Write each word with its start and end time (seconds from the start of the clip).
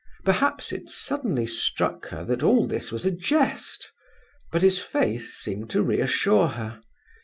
Perhaps 0.25 0.71
it 0.71 0.89
suddenly 0.89 1.45
struck 1.45 2.07
her 2.07 2.25
that 2.25 2.41
all 2.41 2.65
this 2.65 2.91
was 2.91 3.05
a 3.05 3.11
jest, 3.11 3.91
but 4.51 4.63
his 4.63 4.79
face 4.79 5.35
seemed 5.35 5.69
to 5.69 5.83
reassure 5.83 6.47
her. 6.47 6.81